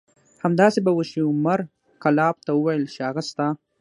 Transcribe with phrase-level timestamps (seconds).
[0.43, 1.21] همداسې به وشي.
[1.29, 1.59] عمر
[2.03, 3.47] کلاب ته وویل چې هغه ستا